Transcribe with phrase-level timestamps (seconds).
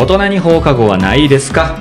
[0.00, 1.76] 大人に放課後はないですか？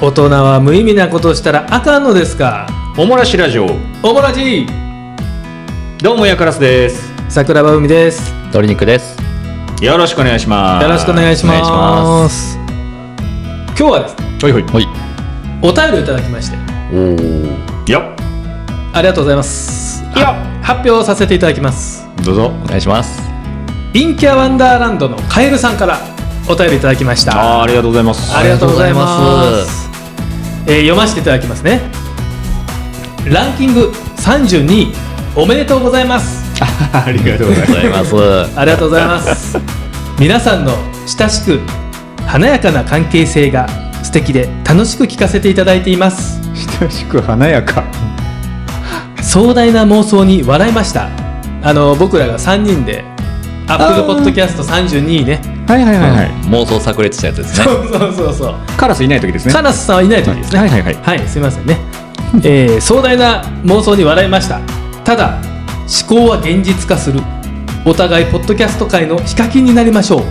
[0.00, 2.66] 大人は無意味なことしたらあかんのですか？
[2.96, 3.66] おもらしラジオ。
[4.02, 4.66] おもらじ。
[6.02, 7.12] どうもやからすです。
[7.28, 8.32] 桜庭海です。
[8.32, 9.18] 鶏肉です。
[9.82, 10.82] よろしくお願いします。
[10.82, 12.56] よろしくお願いしまます。
[12.56, 14.62] 今日はですねほいほい。
[14.62, 14.88] はい。
[15.60, 16.56] お便りをいただきまして。
[16.90, 17.92] おお。
[17.92, 18.00] よ
[18.94, 20.02] ありがとうございます。
[20.04, 22.08] いやは発表させていただきます。
[22.24, 22.46] どうぞ。
[22.46, 23.20] お願いします。
[23.92, 25.98] 陰キャワンダーランドのカエルさんから
[26.48, 29.88] お便りいただきましたありがとうございますありがとうございます。
[30.66, 31.80] えー読ませていただきますね。
[33.26, 34.92] ランキング32位
[35.36, 36.44] おめでとうございます。
[36.92, 38.58] ありがとうございます。
[38.58, 39.58] ありがとうございます。
[40.18, 40.72] 皆さんの
[41.06, 41.60] 親しく
[42.26, 43.66] 華やかな関係性が
[44.02, 46.40] 素敵で楽しく聞かせていただいています。
[46.80, 47.84] 親しく華やか
[49.22, 51.08] 壮大な妄想に笑いました。
[51.62, 53.04] あの僕らが3人で
[53.68, 55.57] Apple Podcast 32位ね。
[55.68, 57.64] はいはいはいはい、妄想炸裂したやつですね。
[57.64, 58.54] そうそうそうそう。
[58.78, 60.60] カラスいない時ですねカラスさんはいない時ですね。
[60.60, 61.78] はいはいはいはい、すみませんね。
[62.42, 64.60] えー壮大な妄想に笑いました。
[65.04, 65.38] ただ、
[66.08, 67.20] 思考は現実化する。
[67.84, 70.22] お互いポッドキャスト界のヒカキンになりましょう。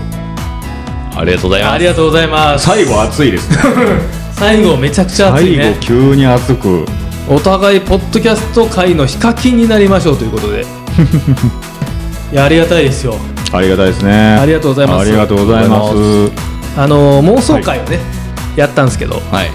[1.16, 1.74] ありがとうございます。
[1.74, 2.66] ありがとうございます。
[2.66, 3.58] 最後熱いですね
[4.34, 5.64] 最後めちゃくちゃ熱いね。
[5.64, 6.86] 最後急に熱く
[7.30, 10.66] お互いポッドキャスト界のヒカキンになりましょうということで。
[12.34, 13.16] いやありがたいですよ。
[13.54, 15.94] ありがたいですねありがとうございますありがとうございます
[16.80, 18.00] あの妄想会をね、
[18.56, 19.50] やったんですけどはい。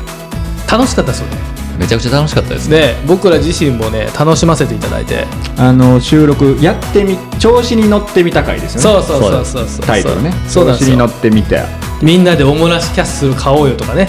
[0.70, 1.36] 楽しかったですよね。
[1.78, 2.78] めちゃくちゃ楽しかったですね。
[2.78, 5.26] で僕ら自身もね楽しませていただいて。
[5.56, 9.86] あの収録やってみ調子に乗ってみた回ですよねそうそうそうそうそう。
[9.86, 11.62] タイトルねそう調子に乗ってみて
[12.02, 14.08] みんなでおもらしキャッスル買おうよとかね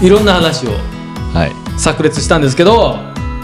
[0.00, 0.70] いろんな話を
[1.34, 1.52] はい。
[1.78, 2.96] 炸裂したんですけど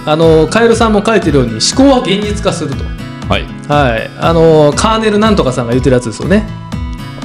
[0.07, 2.85] あのカエルさんも書いてるように思考は現実化すると
[3.29, 3.45] はい。
[3.69, 4.11] はい。
[4.19, 6.47] あのカーネルなんとかさんが言ってるやつですよね。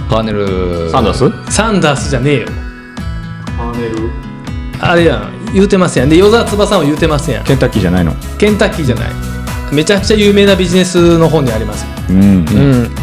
[0.10, 0.90] カーネル。
[0.90, 1.54] サンダース？
[1.54, 2.48] サンダースじゃねえよ。
[3.58, 4.12] カーネル？
[4.80, 5.54] あれやん。
[5.54, 6.10] 言うてますやん。
[6.10, 7.44] で与沢翼も言うてますやん。
[7.44, 8.14] ケンタッキーじゃないの？
[8.38, 9.10] ケンタッキーじゃない。
[9.74, 12.96] めちゃくちゃ有名なビジネスの本にありますうん、うん。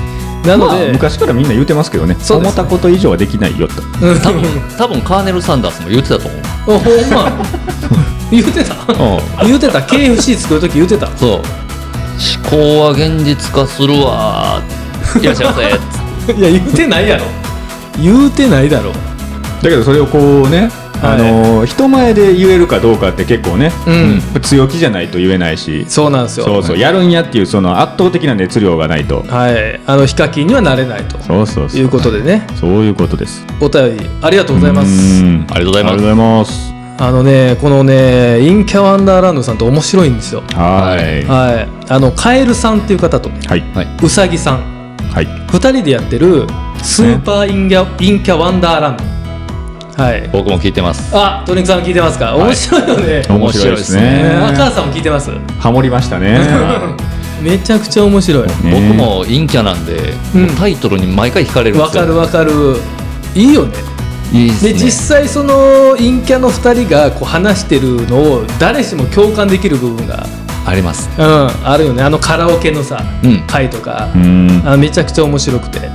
[0.44, 2.14] なのまあで、昔からみんな言うてますけどね。
[2.14, 3.82] そうです思ったこと以上はできないよと。
[3.82, 4.18] うん。
[4.20, 4.42] 多分、
[4.78, 6.40] 多分カーネル・サンダースも言ってたと思う。
[6.40, 7.44] あほんま。
[8.30, 8.74] 言うてた。
[9.44, 9.78] 言うてた。
[9.80, 11.06] KFC 作る時言うてた。
[11.18, 11.63] そう。
[12.14, 14.62] 思考は現実化するわ。
[15.16, 15.20] ー。
[15.22, 15.54] いらっしゃいま
[16.26, 16.32] せ。
[16.32, 17.24] いや言うてないやろ。
[18.00, 18.92] 言うてないだろ。
[19.62, 20.70] だけどそれをこうね、
[21.02, 24.40] あの人前で言えるかどうかって結構ね、うん。
[24.40, 25.84] 強気じゃないと言えないし。
[25.88, 26.46] そうなんですよ。
[26.46, 26.78] そうそう。
[26.78, 29.24] やるんやっていうその圧倒的な熱量がないと。
[29.28, 29.80] はい。
[29.86, 31.18] あのヒカキンにはなれないと。
[31.22, 31.80] そうそうそう。
[31.80, 32.46] いうことでね。
[32.58, 33.44] そういうことです。
[33.60, 34.88] お便りありがとうございます。
[35.22, 35.46] うん。
[35.50, 40.42] ありがとうございますあのねこのねインキャワンダーランドさんって面白いんですよ。
[40.52, 41.24] はい。
[41.24, 41.68] はい。
[41.90, 43.60] あのカエルさんっていう方とねはい。
[43.74, 43.96] はい。
[44.02, 44.96] ウサギさん。
[45.10, 45.26] はい。
[45.26, 46.46] 2人でやってる
[46.82, 49.04] スーパーインギャインキャワンダーランド。
[50.02, 50.28] はい。
[50.32, 51.10] 僕も聞いてます。
[51.12, 52.36] あトニックさん聞いてますか？
[52.36, 54.00] 面白いよね、面白いですね。
[54.00, 54.36] ね。
[54.52, 55.30] 赤さんも聞いてます？
[55.58, 56.38] ハモりましたね。
[57.42, 58.46] めちゃくちゃ面白い。
[58.46, 58.54] ね。
[58.62, 60.14] 僕も陰キャなんで、
[60.58, 62.02] タイトルに毎回惹かれるんですよ。
[62.02, 62.76] わかるわかる。
[63.34, 63.93] いいよね
[64.34, 70.26] いいで実際その陰キャの2人がこう話してるのを誰しも共感できる部分が、
[70.66, 71.08] あります。
[71.18, 72.02] うん、あるよね。
[72.02, 73.46] あのカラオケのさ、うん。
[73.46, 74.10] 回とか。
[74.14, 74.62] う、ん。
[74.64, 75.90] あめちゃくちゃ面白くて。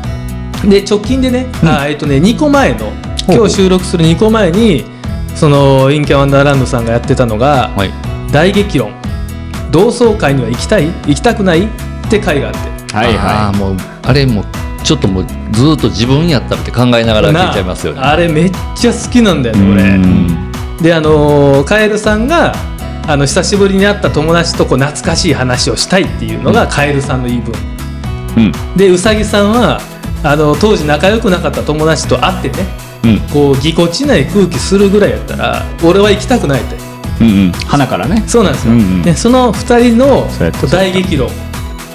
[0.63, 2.91] で直近でね,、あえっとね2個前の
[3.29, 4.83] 今日収録する2個前に
[5.33, 7.91] その陰キャワンダーランドさんがやってたのがはい。
[8.31, 8.91] 「大激論。
[9.71, 10.87] 同窓会には行きたい？
[11.07, 11.69] 行きたくない?」っ
[12.09, 12.95] て回があって。
[12.95, 14.45] はいあはあもうあれもう
[14.83, 18.01] ちょっともうずーっと自分やったらって考えながら聞いちゃいますよね。
[18.01, 19.83] なあれめっちゃ好きなんだよいね俺。
[19.83, 20.51] うん。
[20.81, 22.53] であのーカエルさんが
[23.07, 27.53] あの久しぶりに会った友達とこう懐かしい話をしたいっていうのがカエルさんの言い分。
[28.37, 28.77] うん。
[28.77, 29.79] でうさぎさんは
[30.23, 32.65] あの当時仲良くなかった友達と会ってね
[33.03, 33.19] うん。
[33.33, 36.75] こうぎこちない空気するぐらいやったら俺は行きたくないって
[37.21, 37.51] うんうん。
[37.51, 38.23] 花からね。
[38.27, 39.01] そうなんですよ、うんうん。
[39.01, 40.27] でその2人の
[40.69, 41.29] 大激論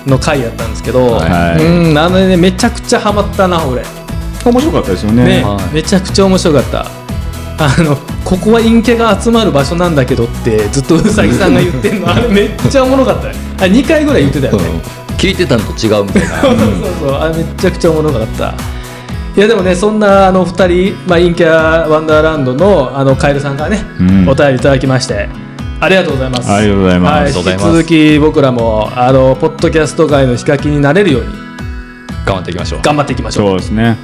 [0.06, 1.64] の回やったんですけど、はい。
[1.64, 3.82] うんあのねめちゃくちゃハマったな俺。
[4.44, 5.24] 面白かったですよね。
[5.40, 5.74] ね、はい。
[5.74, 6.86] めちゃくちゃ面白かった。
[7.56, 12.12] あのここは陰キャが集まる場所なんだけどってずっとうさぎさんが言ってんの。
[12.12, 13.28] あれめっちゃおもろかった。
[13.28, 14.82] よあ2回ぐらい言ってたよね、
[15.16, 16.40] 聞いてたのと違うみたいな。
[16.42, 16.70] そうそう
[17.00, 18.54] そうあれめっちゃくちゃおもろかった。
[19.36, 24.28] いやでもねそんなあの2人、まあ、陰キャワンダーランドのあのカエルさんからね、うん。
[24.28, 25.28] お便りいただきまして
[25.80, 26.50] ありがとうございます。
[26.50, 27.38] ありがとうございます。
[27.38, 31.32] 引き続き僕らもあのポッドキャスト界のヒカキンになれるように
[32.26, 32.82] 頑張っていきましょう。
[32.82, 33.48] 頑張っていきましょう。
[33.48, 33.96] そうですね。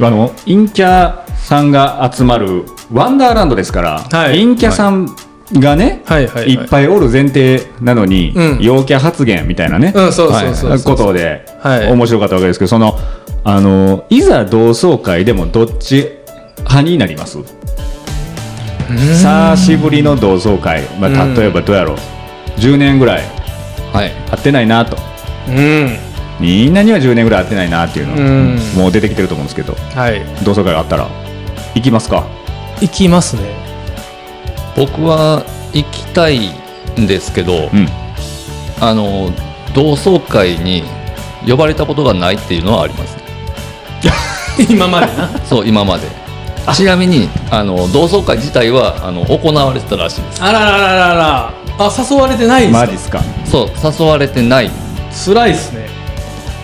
[0.00, 4.38] あの陰キャさんが集まるワンダーランドですから、はい。
[4.44, 5.08] 陰キャさん
[5.54, 6.28] がね、はい。
[6.28, 6.42] はい。
[6.44, 6.52] はい。
[6.52, 8.62] いっぱいおる前提なのに、うん。
[8.62, 10.12] 陽キャ発言みたいなね、うん。
[10.12, 11.90] そうそうそうそうことで、はい。
[11.90, 12.96] 面白かったわけですけどその
[13.42, 16.08] あのいざ同窓会でもどっち
[16.58, 17.38] 派になります？
[18.88, 21.34] 久しぶりの同窓会、まあ、うん。
[21.34, 21.96] 例えばどうやろう。
[22.60, 23.39] 10年ぐらい
[23.92, 24.10] はい。
[24.30, 24.96] 会ってないなと。
[25.48, 25.98] うん。
[26.38, 28.58] みんなには10年ぐらい会ってないなっていうの、うん。
[28.76, 29.74] もう出てきてると思うんですけど。
[29.94, 30.20] はい。
[30.44, 31.08] 同窓会があったら
[31.74, 32.26] 行きますか？
[32.80, 33.42] 行きますね。
[34.76, 36.48] 僕は行きたい
[36.98, 37.88] んですけど、うん。
[38.80, 39.30] あの
[39.74, 40.84] 同窓会に
[41.46, 43.16] 呼ばれたことがないっていうのはあります
[44.70, 45.28] 今までな。
[45.44, 46.06] そう今まで。
[46.74, 50.42] ちなみにあの同窓会自体はあの行われてたらしいです。
[50.42, 52.78] あらららららあ誘われてないんですか？
[52.80, 53.20] マジっすか？
[53.46, 54.70] そう誘われてない。
[55.24, 55.88] 辛いっすね。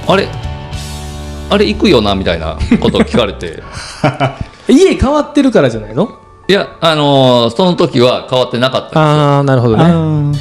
[0.07, 0.29] あれ
[1.51, 3.63] あれ行くよなみたいなことを聞かれて。
[4.69, 6.11] 家変わってるからじゃないの？
[6.49, 9.01] いやあのその時は変わってなかったんですよ。
[9.03, 9.85] ああなるほどね。
[9.85, 10.37] うんうんうんうん。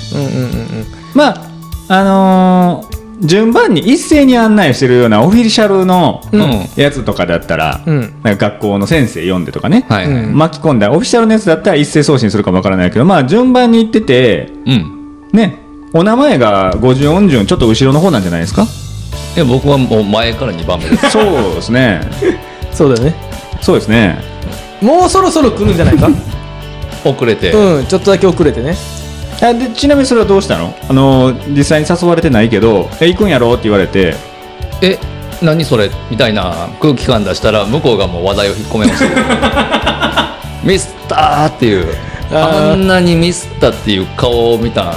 [1.14, 1.42] まあ
[1.88, 6.42] あのー順番に一斉に案内してるようなオフィシャルのうん。
[6.76, 8.00] やつとかだったら、うん。
[8.24, 15.22] なんか学校の先生読んでとかね、はい巻き込んだオフィシャルのやつだったら一斉送信するかもわからないけどまあ順番に行っててうん。
[15.32, 15.58] ね
[15.94, 18.64] お名前が50音順ちょっと後ろの方なんじゃないですか？
[19.36, 21.10] いや僕はもう前から2番目です。
[21.12, 21.24] そう
[21.56, 22.02] ですね。
[22.74, 23.16] そうだよね。
[23.62, 24.18] そうですね。
[24.82, 26.10] もうそろそろ来るんじゃないか？
[27.06, 28.76] 遅れて、うんちょっとだけ遅れてね
[29.42, 30.74] あでちなみにそれはどうしたの？
[30.90, 34.16] あの実際に誘われてないけど「え行くんやろ?」って言われて。
[34.82, 34.98] え
[35.42, 35.90] 何それ？
[36.10, 41.88] みたいな空気感出したら向こうがもう話題を引っ込めました ミスったーっていう。
[42.32, 44.94] あんなにミスったっていう顔を見たん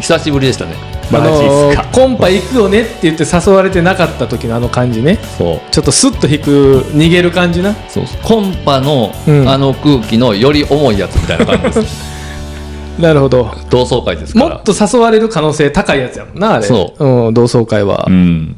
[0.00, 0.70] 久しぶりでしたね。
[1.12, 5.18] あのーコンパ行くよねって言って誘われてなかった時のあの感じね。
[5.36, 5.60] そう。
[5.70, 7.74] ちょっとスッと引く逃げる感じな。
[7.88, 8.04] そう。
[8.22, 9.48] コンパの、うん。
[9.48, 12.15] あの空気のより重いやつみたいな感じです
[12.98, 13.50] なるほど。
[13.70, 14.48] 同窓会ですから。
[14.48, 17.30] もっと誘われる可能性高いやつやもんなあれ、そう。
[17.30, 18.06] ん、同窓会は。
[18.08, 18.56] う、ん。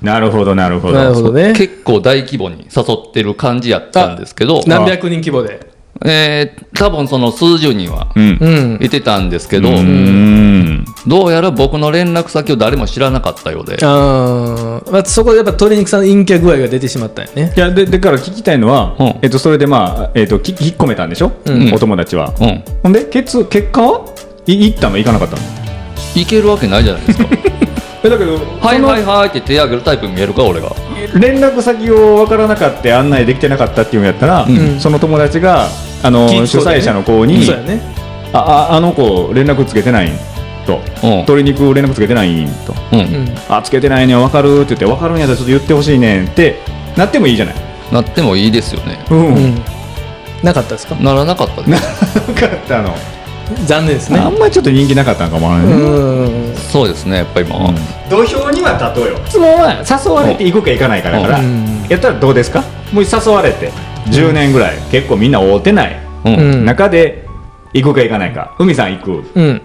[0.00, 0.98] なるほどなるほど。
[0.98, 1.52] なるほどね。
[1.54, 5.71] 結構大規模に誘ってる感じやったんですけど何百人規模で
[6.04, 8.38] えー多分その数十人はうん。
[8.40, 10.84] うんいてたんですけど、うん。
[11.06, 13.78] どうやら僕の連絡先を誰も知らなかったようで。
[13.82, 17.52] あーまあ、そこでやっぱ鶏肉さんの陰キャ具合が出てしまったんよね。
[17.56, 19.06] いやででから聞きたいのは、うん。
[19.22, 21.72] えっと、それでまあ、えっと、き引っ込めたんでしょ、うん。
[21.74, 22.64] お友達は、うん。
[22.82, 24.06] ほんで結結果は？
[24.46, 24.96] い行ったの？
[24.98, 25.42] 行かなかったの？
[26.16, 27.26] いけるわけないじゃないですか
[28.04, 30.72] えだけどはいはいはいって手挙げるタイプに見えるか俺が。
[31.18, 34.80] 連絡先を分からなかった案内できてなかったっていうんやったら、ん。
[34.80, 35.68] その友達が
[36.02, 36.40] あの、ね。
[36.42, 37.80] 催者の子にそうやね。
[38.32, 38.38] あ
[38.72, 40.18] ああの子連絡つけてないん
[40.66, 40.80] と。
[41.02, 41.10] うん。
[41.10, 42.74] 鶏肉連絡つけてないんと。
[42.92, 46.58] うん、うんあつけてないねん分かるって言って分かるんやったらちょっと言ってほしいねんって
[46.96, 47.54] なってもいいじゃない。
[47.92, 49.04] なってもいいですよね。
[49.10, 49.44] うん、うなん。
[49.54, 49.62] ん
[50.42, 50.94] なかったですか？
[50.96, 52.20] ならなかったです。
[52.34, 52.94] かったの、
[53.66, 54.18] 残念ですね。
[54.18, 55.68] あんまりちょっと人気なかったんかもね、う
[56.50, 57.74] んそうですねやっぱり今は、
[58.08, 59.18] 土俵には立とうよ。
[59.28, 61.86] 質問は誘われて行くか行かないかだから、うん。
[61.86, 62.64] やったらどうですか？
[62.92, 63.70] もう誘われて
[64.06, 66.00] 10年ぐらい、結構みんな会うてない。
[66.24, 66.34] うん。
[66.34, 66.64] うん。
[66.64, 67.26] 中で
[67.74, 68.56] 行くか行かないか。
[68.58, 69.22] 海さん行く？
[69.34, 69.62] うん。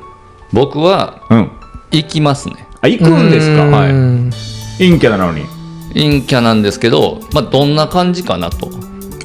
[0.52, 1.52] 僕はうん。
[1.92, 2.68] 行きますね。
[2.82, 3.64] あ行くんですか？
[3.64, 3.72] うん。
[3.72, 4.84] はい。
[4.84, 5.46] 陰キャなのに。
[5.94, 8.70] 陰キャなんですけど、まあ、どんな感じかなと。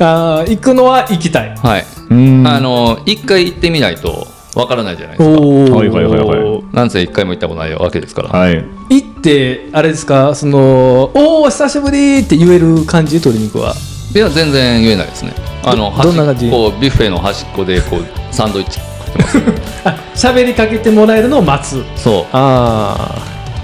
[0.00, 1.54] あー行くのは行きたい。
[1.56, 1.84] はい。
[2.10, 2.46] うん。
[2.46, 5.40] あの一回行ってみないとわからないじゃないですか。
[5.42, 6.62] おはいはいはいはい。
[6.74, 8.64] なんせ一回も行ったことないわけですから、はい。
[8.90, 10.34] 行ってあれですか？
[10.34, 13.74] そのおお久しぶりって言える感じ鶏肉は？
[14.14, 15.32] いや全然言えないですね。
[15.64, 16.50] あのどどんな感じ？
[16.50, 19.38] こビュッフェの端っこでこう サンドイッチ食ってます
[19.84, 21.82] あ 喋りかけてもらえるのを待つ。
[21.96, 22.26] そう。
[22.32, 23.14] あ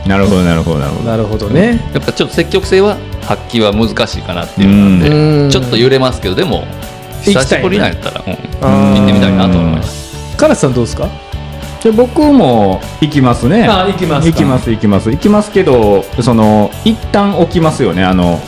[0.06, 1.10] なるほどなるほどなるほど。
[1.10, 1.90] あなるほどね。
[1.92, 2.96] やっぱちょっと積極性は
[3.26, 5.50] 発揮は難しいかなっていうのなんで、うん。
[5.50, 6.64] ちょっと揺れますけどでも
[7.22, 8.94] 久しぶりなんやったら、うん。
[8.96, 10.07] 行ってみたいなと思います
[10.38, 11.08] カラスさんどうですか？
[11.80, 13.66] じゃあ僕も行きますね。
[13.68, 14.32] あ行きますか。
[14.32, 15.10] 行きます行きます。
[15.10, 18.04] 行きますけどその一旦置きますよね。
[18.04, 18.40] あの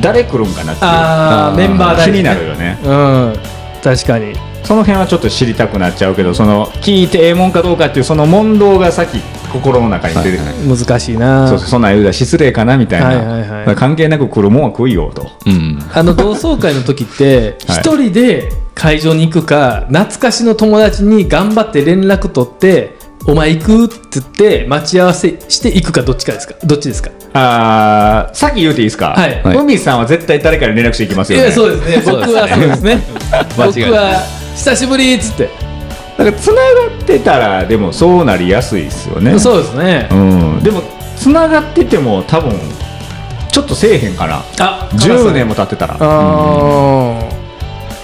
[0.00, 0.90] 誰来るんかなっていう。
[0.90, 2.12] あーメンバー大事ね。
[2.12, 2.78] 気になるよね。
[2.84, 3.34] うん。
[3.82, 4.34] 確かに。
[4.62, 9.20] その辺はちょっと知りたくなっちゃうけどその聞いてええもんかどうかっていうその問答が先
[9.52, 11.48] 心の中に出てくる、難しいな。
[11.48, 13.74] そうそうそんなん言うたら失礼かなみたいな、はいはいはい。
[13.74, 15.26] 関係なく来るもんは来いよと。
[15.44, 15.78] うん。
[15.92, 17.80] あの同窓会の時ってはい。
[17.80, 22.96] 一人で会場に行くか懐かしの友達に頑張って連絡取って
[23.28, 26.54] 「お前行く?」って言って待ち合わせして行くかどっちかですか？
[26.64, 27.10] どっちですか？
[27.34, 29.42] あーさっき言うていいですか、はい。
[29.42, 29.56] はい。
[29.58, 31.44] 海さんは絶対誰かに連絡していきますよね。
[31.44, 32.02] いやそうですね。
[32.06, 33.02] 僕はそうですね。
[33.56, 34.22] 僕は
[34.56, 35.50] 久しぶりっつって、
[36.16, 36.60] だからつなが
[37.02, 39.38] ってたらでもそうなりやすいですよね。
[39.38, 40.08] そうですね。
[40.10, 40.82] うん、でも
[41.18, 42.58] つながってても多分
[43.52, 44.42] ちょっとせえへんかな。
[44.58, 45.96] あ10年も経ってたら。
[46.00, 47.39] あー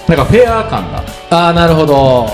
[0.07, 1.03] なんかフェア感が。
[1.29, 2.27] あーなるほど。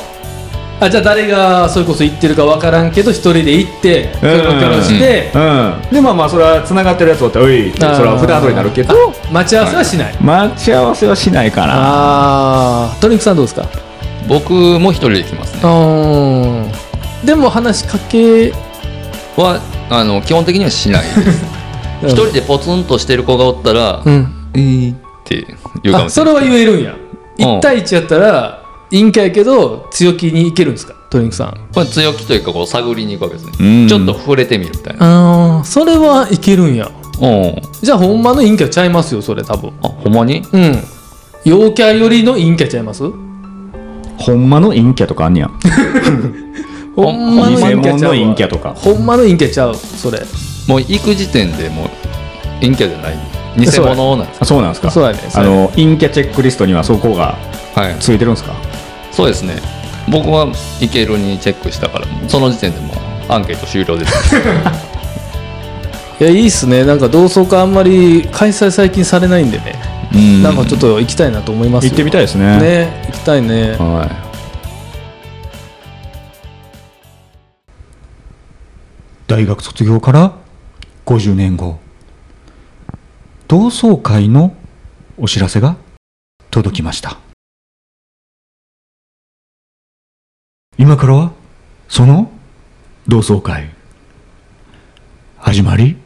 [0.79, 8.93] あじゃあ誰がそれこそ行ってるか分からんけど一人で行ってキョロキョロして、うん、でまあまあそれはつながってるやつおったら「おい」ってそれは普段通りになるけど。
[8.93, 8.95] あ
[9.31, 11.73] 待ち合わせはしない、待ち合わせはしないかな。
[11.75, 13.65] ああトニックさんどうですか？
[14.27, 15.61] 僕も一人で来ますね。
[15.63, 15.67] う
[17.23, 18.51] んでも話しかけ
[19.37, 19.61] は？
[19.89, 21.45] あの基本的にはしないです。
[22.03, 22.09] うん。
[22.09, 24.33] 一人でポツンとしてる子がおったら「うん。
[24.53, 26.05] えー」って言うかもしれない。
[26.07, 26.91] あそれは言えるんや。
[26.91, 27.02] うん
[27.37, 30.93] 1対1やったら陰キャやけど強気にいけるんですか？
[31.09, 31.69] トニックさん。
[31.73, 33.83] これ強気というかこう探りに行くわけですうん。
[33.83, 35.57] ねちょっと触れてみるみたいな。
[35.57, 36.89] ああそれはいけるんや。
[37.21, 37.61] うん。
[37.81, 39.71] じゃあほんまの陰キャちゃいますよそれ多分。
[39.83, 40.41] あほんまに？
[40.51, 40.83] うん。
[41.45, 43.03] 陽キャよりの陰キャちゃいます？
[44.17, 45.49] ほんまの陰キャとかあんねや。
[46.95, 48.15] ほんまの偽陰キャちゃうわ。
[48.17, 48.73] 物の陰キャとか。
[48.75, 50.19] ほんまの陰キャちゃうそれ。
[50.67, 51.89] もう行く時点でもう
[52.61, 54.89] 陰キャじゃない偽物なんですあそうなんですか？
[54.91, 57.37] そうやねそあの陰キャチェックリストにはそこが
[57.75, 57.95] はい。
[57.99, 58.53] ついてるんですか？
[59.11, 59.55] そうですね。
[60.09, 60.47] 僕は
[60.81, 64.35] いけるにチェックしたからその時点でもうアンケート終了です。
[66.19, 66.83] いやいいっすね。
[66.85, 69.75] なんか同窓会あんまり開催最近されないんでね、
[70.13, 70.43] うん。
[70.43, 71.89] なんかちょっと行きたいなと思いますよ。
[71.91, 72.59] 行ってみたいですね。
[72.59, 73.71] ね行きたいね。
[73.77, 74.33] はい。
[79.27, 80.33] 大学卒業から
[81.05, 81.79] 50年後
[83.53, 84.55] 同窓会の
[85.15, 85.77] お知らせが
[86.49, 87.19] 届きました。
[90.75, 91.33] 今からは
[91.87, 92.31] その
[93.07, 93.69] 同窓会
[95.37, 95.97] 始まり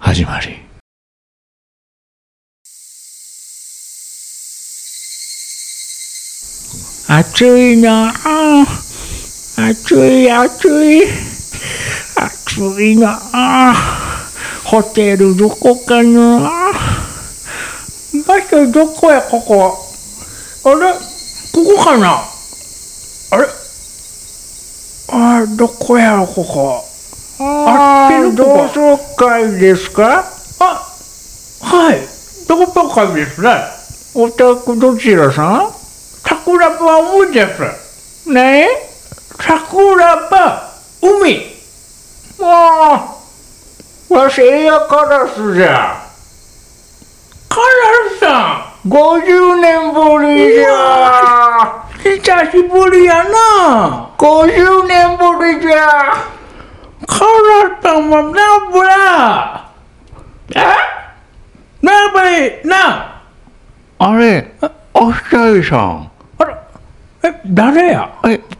[0.00, 0.56] 始まり。
[7.08, 8.12] 暑いな。
[8.24, 8.66] あ
[9.56, 11.04] 暑い暑い。
[12.16, 13.16] 暑いな。
[13.32, 14.09] あ
[14.70, 16.70] ホテルどこかな？
[18.24, 19.76] 場所どこやここ？
[20.64, 20.92] あれ？
[20.92, 20.98] こ
[21.76, 22.22] こかな？
[23.32, 23.48] あれ？
[25.08, 26.84] あどこやろここ？
[27.40, 30.24] あっちの同窓会ですか？
[30.60, 30.86] あ
[31.62, 31.98] はい。
[32.46, 33.50] 同窓会ですね。
[34.14, 35.72] お宅どちらさん？
[36.22, 38.30] 桜庭海です。
[38.30, 38.68] ねえ？
[39.36, 40.70] 桜庭
[41.02, 41.56] 海。
[42.38, 42.46] も
[43.16, 43.19] う、
[44.10, 46.04] わしエアカラスじゃ。
[47.48, 51.86] カラスさん、50年ぶりじゃ。
[52.02, 54.10] 久しぶりやな。
[54.18, 56.26] 50年ぶりじゃ。
[57.06, 59.70] カラスさんはナブラ。
[60.56, 60.58] え
[61.80, 63.22] ナブリ、な。
[63.98, 64.54] あれ、
[64.92, 66.10] お二人さん。
[66.38, 66.68] あら、
[67.22, 68.59] え、誰やえ、お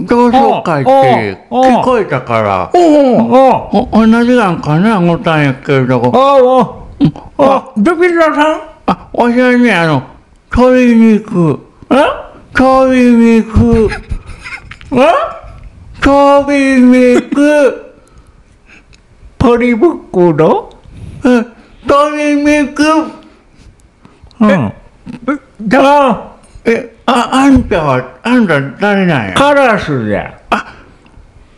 [0.00, 6.38] 同窓会っておお聞こえたから、おおお同じなんかな思ったんやけれど、あ
[7.38, 8.60] あ、あ、ドキラさん？
[8.86, 10.02] あ、おしゃれにあの、
[10.50, 11.94] 鶏肉、え？
[12.58, 13.88] 鶏肉、
[14.92, 14.96] え？
[16.00, 17.92] 鶏肉、
[19.38, 20.70] ポリ袋
[21.24, 21.44] え
[21.84, 22.82] 鶏肉、
[24.40, 24.72] うん。
[25.62, 26.30] だ
[26.64, 29.34] え、あ、あんたは、あんた誰なんや？
[29.34, 30.38] カラスじゃ。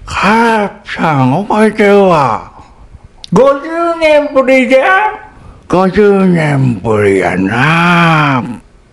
[0.04, 2.52] カラさん覚えてるわ。
[3.32, 5.30] 50年ぶりじゃ。
[5.68, 8.42] 50年ぶりやな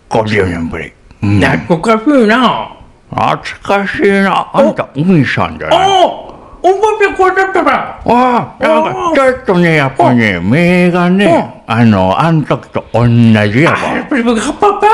[0.09, 0.91] 50年ぶり。
[1.23, 2.77] うん懐かしいな。
[3.09, 4.49] 懐かしいな。
[4.53, 6.05] あんた、海さんじゃない？
[6.05, 6.24] お
[6.65, 8.01] 覚えてくれてたら。
[8.03, 13.77] ああ、なんかちょっとね、やっぱね、目がね、あの、あん時と同じやわ。
[14.09, 14.87] プリプリカパパ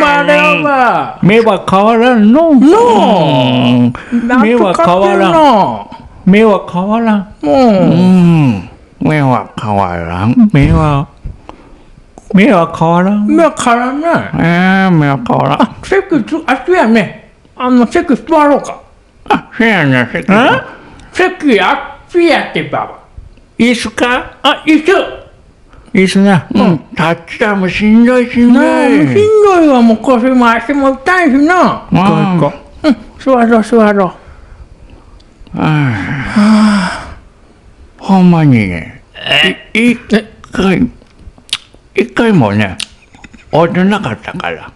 [0.00, 2.50] まれは目は変わらんの？
[2.50, 3.92] うん
[4.42, 5.32] 目は変わらん。
[5.32, 6.32] ん。
[6.32, 7.34] 目は変わらん。
[7.42, 7.46] う。
[7.46, 7.52] うん
[8.52, 8.70] ん。
[9.00, 10.50] 目は変わらん。
[10.52, 11.08] 目は、
[12.32, 13.26] 目は変わらん。
[13.26, 14.06] 目からね。
[14.38, 15.62] えー、目は変わらん。
[15.62, 17.32] あ、席つ、あ、そうやね。
[17.56, 18.72] あの、席座ろうか。
[18.72, 18.83] あ、そうや
[19.28, 19.62] あっち
[22.26, 22.98] やってば。
[23.58, 24.36] いいっすか？
[24.42, 24.98] あ、一緒。
[25.94, 26.46] いいっすな。
[26.52, 29.14] うん、立ったもしんどいしんどなあ、もうしんい。
[29.14, 31.88] どいわ、もう腰も足も痛いしな。
[31.90, 32.52] うん行こ
[32.82, 34.12] うん、座ろう、座ろう。
[37.98, 39.02] ほんまにね、
[39.72, 39.98] い一
[40.52, 40.90] 回、
[41.94, 42.76] 一回もね、
[43.52, 44.72] 会ってなかったから。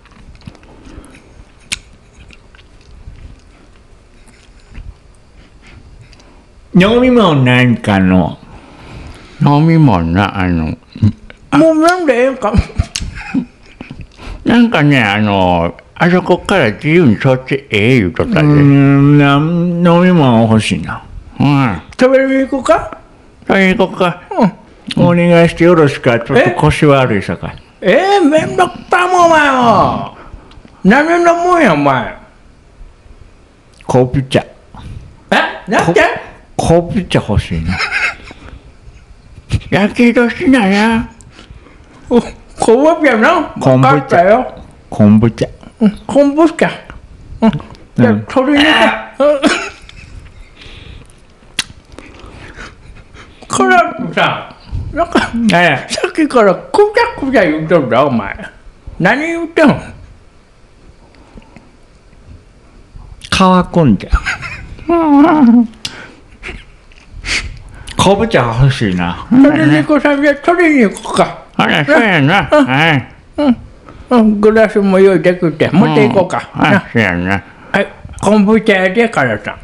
[6.74, 8.38] 飲み物なんかの？
[9.40, 10.12] 飲み物？
[10.12, 10.76] な、あの、
[11.52, 12.52] もうなんでええんか。
[14.44, 18.48] なんかね、あの、あそこから自由にそっちええ言うとったうで。
[18.48, 19.16] うん。
[19.16, 19.42] ん、なん
[19.86, 21.02] 飲み物欲しいな。
[21.98, 22.98] 食べに行こうか？
[23.46, 24.22] それ行こうか。
[24.96, 26.18] お願いしてよろしか。
[26.20, 27.62] ちょっと腰悪いさかい。
[27.80, 30.16] ええめんどくさいもん、お前は。
[30.84, 32.16] 何のもんや、お前。
[33.86, 35.70] 昆布茶え？
[35.70, 35.94] なん
[36.58, 37.78] で昆布茶欲しいな
[39.70, 41.08] やけどしないや。
[42.10, 42.20] お、
[42.58, 43.54] 昆布茶な。
[43.60, 44.54] 昆布茶よ。
[44.90, 45.46] 昆布茶
[45.80, 46.70] うん昆布茶。
[47.40, 47.50] うん。
[47.50, 48.66] じゃあ、鶏肉。
[48.66, 49.40] うん
[53.48, 54.56] からさ、
[54.92, 58.36] なんか、ねさっきからくちゃくちゃ言うとるだ、お前。
[58.98, 59.68] 何言ってん？
[59.68, 59.80] の
[63.30, 64.10] 乾くんじゃ
[67.98, 69.26] 昆布茶欲しいな。
[69.30, 71.44] 鶏肉さんじゃ鶏肉か。
[71.56, 72.44] あらそうやな。
[72.44, 73.08] はい。
[74.10, 76.48] うん、グラスも用意できて、持っていこうか。
[76.54, 76.76] な。
[76.76, 77.44] あそうやな。
[77.72, 77.86] はい、
[78.20, 79.58] 昆布茶やで、からさん。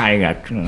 [0.00, 0.58] ありがとう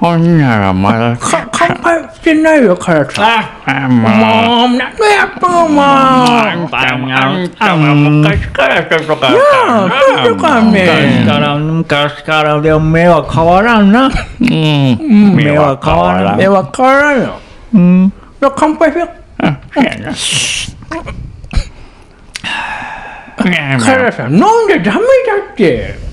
[0.00, 3.26] ほんならまだか乾杯してないよ、からさん。
[3.66, 5.84] あもうもう、何やっとん、もう。
[5.84, 9.36] あんたあんたは昔からちょっとかな
[9.86, 9.90] あ、
[10.24, 11.24] ちょっとか昔ね。
[11.26, 14.06] から昔からでも目は変わらんな
[14.40, 17.40] うん目は変わらん目は変わらんよ。
[17.74, 19.08] うんじゃあ乾杯しよう。
[23.40, 25.02] そうやなからさん、飲んでダメだ
[25.52, 26.07] って。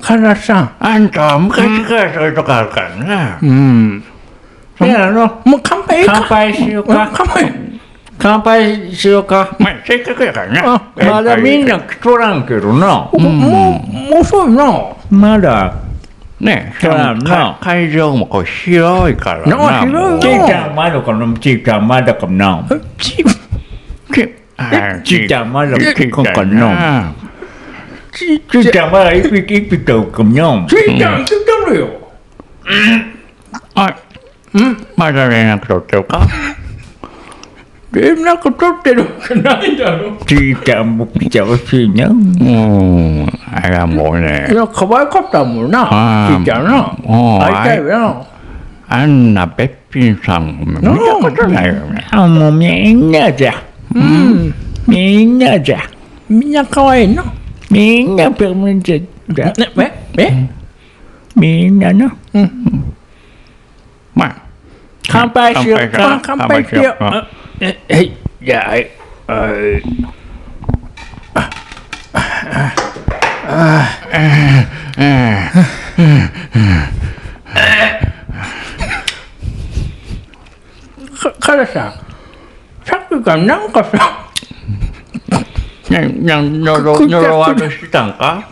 [0.00, 0.76] からさん。
[0.78, 3.38] あんたは昔からそういうとこあるからな。
[3.42, 4.04] うん。
[4.78, 6.06] せやろもう乾杯。
[6.06, 7.54] 乾杯しよううんか乾杯。
[8.18, 9.56] 乾杯しようか。
[9.58, 10.74] まあせっかくやからな。
[10.74, 13.10] あまだみんな来とらんけどな。
[13.12, 14.96] もう、もう遅いな。
[15.10, 15.74] まだ
[16.40, 17.58] ねそうやんな。
[17.60, 19.56] 会場もこう広いからな。
[19.56, 22.64] な広いちいちゃんまだかなちいちゃんまだかな。
[23.02, 23.14] ち
[25.24, 25.52] いちゃん。
[25.52, 27.14] まだかな
[28.12, 31.88] ち、ちいちゃんまだ一匹一匹とかなちいちゃん来たのよ。
[33.74, 33.96] あ
[34.54, 34.86] うん。
[34.96, 36.26] まだ連絡取ってるか
[37.92, 40.16] 連絡取ってるわけないだろ。
[40.26, 45.88] ちいちゃんも来てほしいなうんあれはもうねいや、可愛かったもんな。
[45.90, 46.94] あーちいちゃんな。
[47.40, 48.26] 会いたいよな。
[48.90, 53.62] あんなべっぴんさん見たことないよねあもうみんなじゃ
[53.94, 54.54] うん。
[54.86, 55.82] みんなじゃ
[56.28, 57.24] みんな可愛いな。
[57.70, 59.72] みんなペムじゃね、
[60.16, 60.50] え、え、
[61.36, 62.16] みんなな
[64.14, 64.42] まあ
[65.06, 67.04] 乾杯しようかあ乾杯しよう。
[67.04, 67.28] うんあ
[67.60, 68.16] え、はい。
[68.40, 68.90] じゃあ、はい。
[69.26, 69.82] はい。
[81.18, 82.00] かからさ、
[82.84, 84.27] さっきからなんかさ、
[85.90, 88.48] ねな呪呪われしてたんか？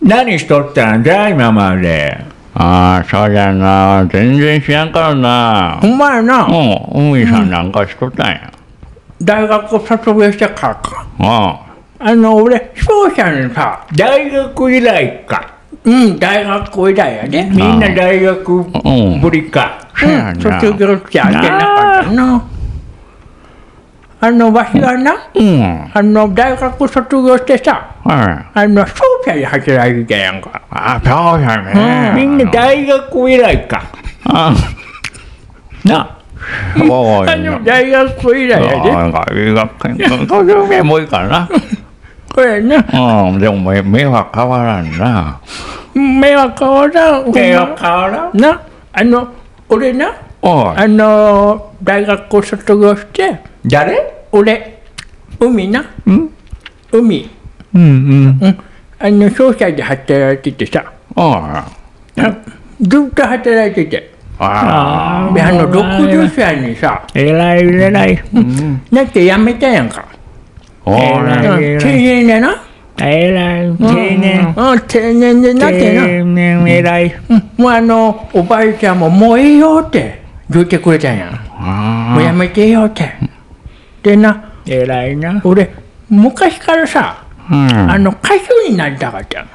[0.00, 2.24] 何しとったんだ今まで？
[2.54, 5.80] ああそうやな全然知らんからな。
[5.82, 8.52] お前な、うん海さんなんかしとったんや。
[9.20, 11.06] 大学卒業してからか。
[11.20, 11.66] あ
[12.00, 12.14] あ。
[12.14, 15.54] の、俺、商社にさ、大学以来か。
[15.84, 17.42] うん、大学以来やで。
[17.44, 22.44] みんな大学うんぶりかうん、卒業してあげなかったな。
[24.20, 30.60] あの、わしがな、うんあの、大学卒業してさ、はいあの、商社で働いてたやんか。
[30.70, 33.82] あそうやねみんな大学以来か
[34.24, 34.54] あ
[35.84, 36.18] な
[36.76, 38.90] そうやあの、大学以来やで。
[38.90, 41.48] なんか医学研そういう面もいいからな
[42.34, 45.40] これな、うんでも目目は変わらんな
[45.94, 47.32] 目は変わらん。
[47.32, 49.28] 手は変わらんな、あの、
[49.68, 54.14] 俺な、あの、大学卒業して、誰？
[54.32, 54.78] 俺、
[55.40, 56.30] 海な、うん？
[56.92, 57.28] 海、
[57.74, 58.38] うんうん。
[58.40, 58.58] うん、
[58.98, 61.34] あの、商社で働いててさ、おい。
[61.34, 61.66] あ
[62.80, 64.14] ずっと働いてて。
[64.38, 67.64] あで、あの、60歳にさ、えらい。
[67.64, 68.22] えらい
[68.92, 70.06] なって辞めたやんか。
[70.84, 72.62] おいうん定年でな。
[73.00, 74.54] えらい定年。
[74.56, 76.04] うん、定年でなってな。
[76.06, 77.50] 定年えらいうん。
[77.56, 81.30] もうあの、おばあちゃんももうええよって言ってくれたんや。
[82.14, 83.12] もうやめてよって。
[84.02, 85.70] でな、えらいな俺、
[86.08, 89.48] 昔からさ、うんあの、歌手になりたかったの。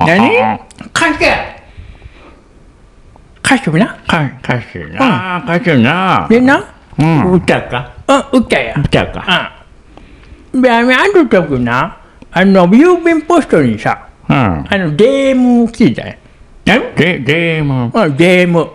[0.00, 0.58] 何？
[0.92, 1.54] 歌手
[3.42, 3.86] 歌手な？
[4.06, 6.64] か歌手な歌手なでな、
[6.98, 7.92] うん歌か？
[8.32, 8.74] うん、歌や。
[8.78, 9.52] 歌か
[10.52, 10.62] うん。
[10.62, 11.98] で、あの、ある時な、
[12.30, 16.16] あの、郵便ポストにさ、うんあの、DM 来てたよ。
[16.96, 17.84] でゲーム？
[17.84, 18.68] うん、DM。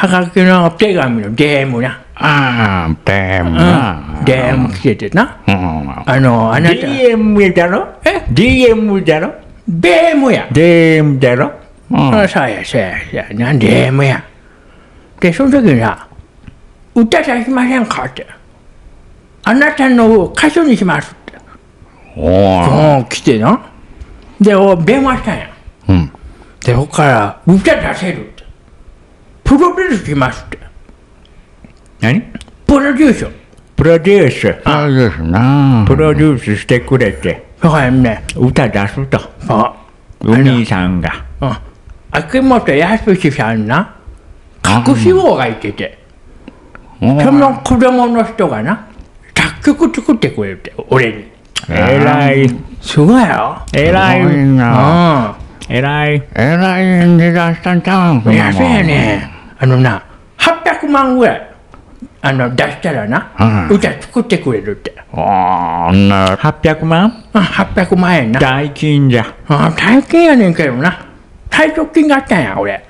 [0.00, 2.02] はがきの手紙の DM な。
[2.14, 4.22] ああでもうんな。
[4.24, 5.42] DM 来ててな。
[5.46, 9.34] うんあの、あなた、DM だろえ DM だろ
[9.68, 10.48] ?DM や。
[10.50, 11.52] DM だろ
[11.90, 13.28] うんあそうや、そうや、そうや。
[13.34, 14.24] なん DM や。
[15.20, 16.08] で、その時にさ、
[16.94, 18.26] 歌出しませんかって。
[19.44, 21.38] あなたの歌手にしますって。
[22.16, 23.70] おおうん、来てな。
[24.40, 25.50] で、お電話したんや。
[25.88, 26.12] うん
[26.64, 28.32] で、そこから歌出せる。
[29.50, 30.60] プロデュースしますって。
[31.98, 32.22] 何？
[32.68, 33.26] プロデュース。
[33.74, 34.62] プロデュース。
[34.62, 39.18] そうですなプロデュースしてくれて、だからね、歌出すと。
[39.48, 39.74] あ、
[40.20, 41.24] お兄さんが。
[41.40, 41.56] うん。
[42.12, 43.96] 秋元康さんな、
[44.64, 45.98] 隠し子がいてて、
[47.00, 48.86] その子供の人がな、
[49.36, 51.24] 作曲作ってくれて、俺に。
[51.68, 52.48] えらい、
[52.80, 53.66] すごいよ。
[53.74, 54.28] えらいう
[55.68, 56.22] えらい。
[56.36, 59.39] えらい値段したんちゃうんや、そうやね。
[59.62, 60.02] あのな、
[60.38, 61.50] 800万ぐらい、
[62.22, 64.94] あの、出したらな、うん歌作ってくれるって。
[65.12, 67.24] ああんな800万？
[67.34, 68.40] うん、800万円な。
[68.40, 69.34] 大金じゃ。
[69.48, 71.06] あ大金やねんけどな。
[71.50, 72.82] 退職金があったんや、俺。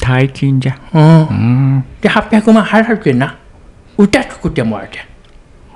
[0.00, 0.78] 大金じゃ。
[0.94, 1.02] うん。
[1.02, 1.32] う
[1.80, 3.36] んで、800万払ってな、
[3.98, 5.00] 歌作ってもらって。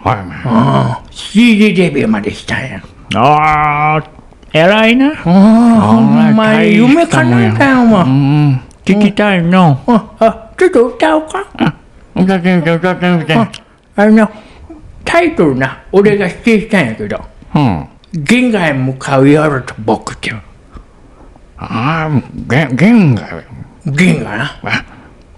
[0.03, 1.13] はいうん。
[1.15, 2.83] CD デビューまでしたんや。
[3.17, 4.05] ああ、
[4.55, 5.09] えらいな。
[5.09, 8.01] うん、ほんまに夢叶えたよ、もう。
[8.01, 9.81] ううん、ん聞きたいの。
[9.87, 11.45] あ、ちょっと歌おうか。
[12.15, 13.49] 歌ってみて歌ってみてうん。
[13.97, 14.31] あの、
[15.05, 17.21] タイトルな、俺が指定したんやけど、
[17.55, 17.89] うん。
[18.13, 20.41] 銀河へ向かう夜と僕っていう。
[21.59, 23.43] ああげ銀河
[23.87, 24.51] 銀河な。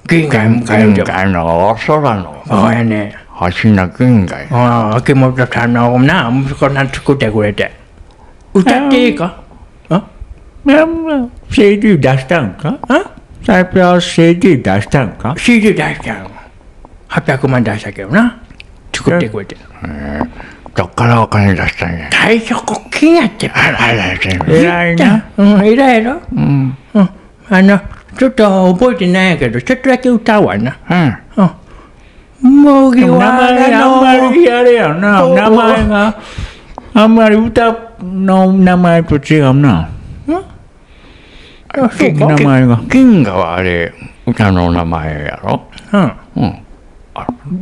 [0.09, 1.05] 銀河へ向かう銀夜。
[1.05, 2.43] 河の空の。
[2.47, 3.17] そうやね。
[3.29, 7.73] 星の銀河ああ、秋元さんのな、息子さん作ってくれて。
[8.55, 9.43] 歌っていいか？
[9.91, 10.05] あ
[11.51, 12.79] CD 出したんか？
[12.89, 13.11] あ
[13.45, 16.31] 最初は CD 出したんか ?CD 出したよ。
[17.09, 18.41] 800万出したけどな。
[18.95, 19.57] 作ってくれて。
[20.75, 22.09] どっからお金出したんや？
[22.11, 23.49] 退職金やって。
[23.51, 25.25] あらあらえらいな。
[25.37, 27.09] うん、偉いやろうんうん。
[27.51, 27.81] あの、
[28.19, 30.79] ちょっと覚えてないんやけど、ちょっとだけ歌うわな。
[30.91, 31.45] うん
[32.43, 32.63] うん。
[32.65, 34.33] 麦名わ前あんまらの。
[34.33, 35.29] りあれやな。
[35.29, 36.21] 名前が。
[36.95, 39.91] あんまり歌の名前と違うな。
[41.77, 42.45] 名か。
[42.45, 42.81] 前が。
[42.89, 43.93] 銀河はあれ
[44.27, 45.63] 歌の名前やろ？
[45.93, 46.13] うん。
[46.37, 46.61] うん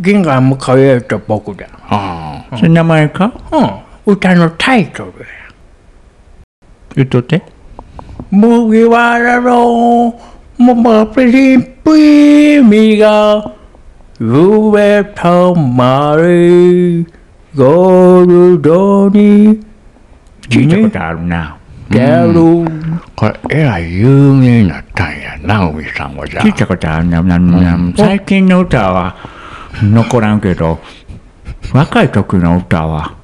[0.00, 1.66] 銀河向かうよと僕だ。
[1.88, 3.32] あそれ名前か？
[3.52, 4.12] うん。
[4.14, 5.26] 歌のタイトルや。
[6.94, 7.42] 言っとって。
[8.30, 10.18] 麦わらの、
[10.56, 13.52] ももプリンプリミが、
[14.18, 17.06] 上とまり、
[17.54, 19.60] ゴールドに、
[20.48, 21.58] 聞いたことあるな。
[21.92, 23.04] 出る。
[23.14, 27.22] これえらい有名になったんやな海さんはじゃ聞いたことあるな。
[27.22, 29.16] なな最近の歌は
[29.82, 30.80] 残らんけど、
[31.72, 33.22] 若い時の歌は。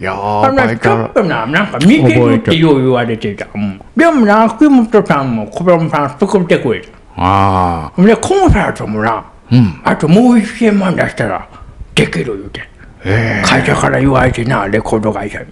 [0.00, 3.46] やあのちょっとな、なんか似てるってよう言われてた。
[3.54, 6.88] うんでもな、秋元さんも小室さん作ってくれた。
[7.16, 11.46] ああで、コンサートもな、うんあともう1000万出したら
[11.94, 12.68] できる言うて。
[13.04, 15.46] え会社から言われてな、レコード会社に。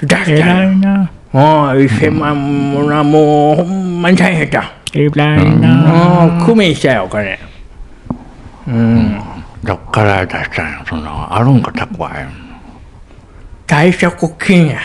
[0.00, 1.10] 出した偉ら、いな。
[1.32, 4.72] ああ、1000万もな、もうほんまに大変だ。
[4.94, 6.24] 偉いな。
[6.24, 7.38] ああ、工面したよ、お金。
[8.66, 9.20] うん。
[9.24, 9.28] え
[9.64, 12.28] どっから出したんやそんなんあるんかたこや
[13.66, 14.80] 退職金や。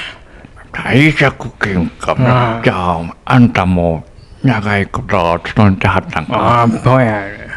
[0.72, 2.16] 退職金か
[2.64, 4.04] じゃああんたも
[4.44, 7.48] 長いこと勤めてはったんかああ、そうやね。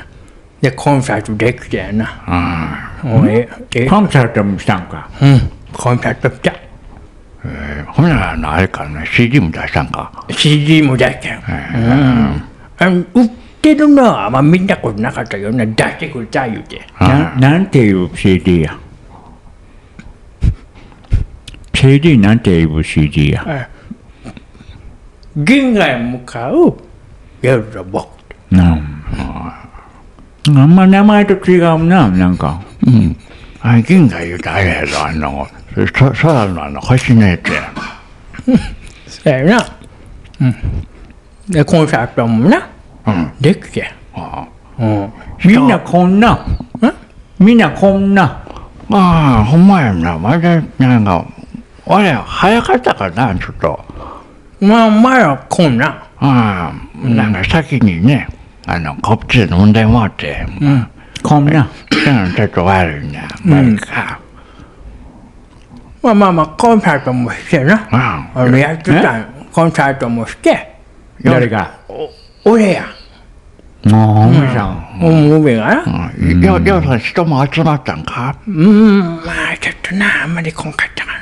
[0.61, 2.85] で、コンサートできたやな。
[3.05, 5.09] うんおえ、え、コンサートもしたんか。
[5.21, 6.55] うん、コンサート来た。
[7.45, 11.41] えーほんならあれかね CD も出したんか CD も出したよ。
[11.49, 12.43] うん。
[12.79, 13.31] あの売っ
[13.63, 16.83] てるのはあんま見たことなかったけどな、出してくれた言うて。
[17.01, 18.79] ななんていう CD や
[21.75, 23.69] ？CD なんていう CD や？
[25.37, 26.77] 銀河へ向かう
[27.43, 28.09] 夜と僕。
[28.53, 28.61] うん。
[28.61, 32.61] あんま名前と違うな、なんか。
[32.87, 33.17] うん
[33.63, 35.47] あ銀河言うたらあれやろあの
[35.95, 37.73] そ空のあの星のやつや
[39.07, 39.79] そうやな。
[40.41, 40.55] うん。
[41.49, 42.69] で、コンサートもな、
[43.07, 43.93] うんできて。
[44.15, 44.47] あ
[44.79, 45.13] うん。
[45.45, 46.47] みんなこんな。
[47.39, 48.43] みんなこんな。
[48.91, 51.27] ああほんまやなまだなんか
[51.87, 53.85] 俺早かったかなちょっと
[54.61, 56.09] まあ、前はこんな。
[56.19, 58.29] ああなんか先にね
[58.67, 60.89] あのこっちで飲んでもらってうん。
[61.23, 61.69] こんな。
[61.91, 64.21] うんちょっと悪いなまあいいか
[66.03, 67.89] まあまあまあ、コンサートもしてな。
[67.91, 70.77] ああの、やってたコンサートもして、
[71.23, 71.79] 誰が？
[72.45, 72.87] 俺や。
[73.85, 75.01] もう、みさん。
[75.03, 76.13] うん、上がな。
[76.19, 78.39] うんよよそ人も集まったんか？
[78.47, 81.17] うん、まあ、ちょっとな、あんまりこんかったかな。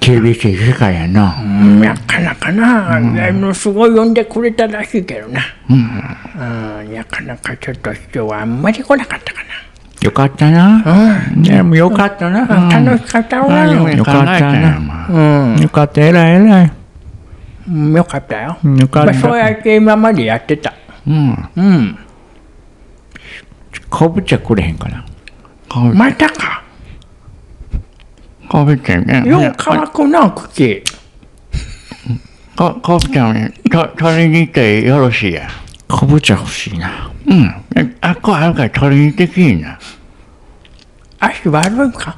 [0.00, 1.40] 厳しい世界やな。
[1.40, 9.40] うんなかなかな、あのすごい呼んでくれたらしいけどな、うんなかなかちょっと人はあんまり来なかったか
[10.04, 10.82] よかったな。
[10.82, 12.42] な、でもよかったな。
[12.42, 15.08] うん、楽しかったあわ、よよかったな。
[15.08, 15.62] うん。
[15.62, 16.72] よかった、えらいえらい。
[17.68, 19.38] うん、よかったよ、よかっまあ、そうた。
[19.38, 20.74] やって今までやってた。
[21.06, 21.48] うん。
[21.56, 21.98] うん。
[23.88, 25.06] 昆布茶くれへんかな。
[25.94, 26.62] またか。
[28.50, 29.24] かぶちゃんね。
[29.26, 30.82] よう乾くな茎
[32.54, 35.48] かかぶちゃんと取りに行ってよろしいや
[35.96, 37.10] 昆布茶欲しいな。
[37.26, 37.54] うん。
[37.76, 39.78] えあっこあるから取りに行ってきいな
[41.20, 42.16] 足悪いか？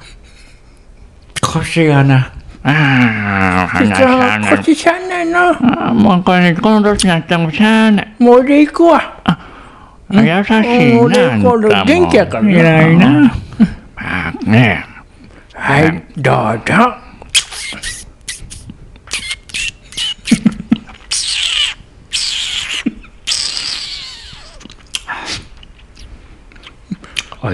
[1.43, 2.33] 腰がな。
[2.63, 5.89] ああ腰しゃんないな。
[5.89, 8.15] あもうこれこの年になってもしゃあない。
[8.19, 9.23] もうで行くわ
[10.11, 11.85] 優しいなあんたも。
[11.85, 13.09] 元気やからな偉いな。
[13.95, 14.85] まあね
[15.53, 16.35] はいどう
[16.67, 17.06] ぞ